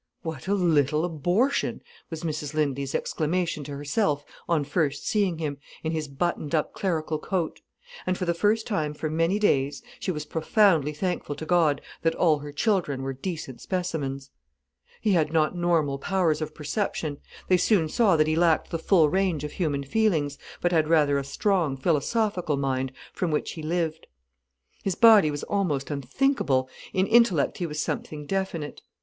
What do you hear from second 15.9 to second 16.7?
powers of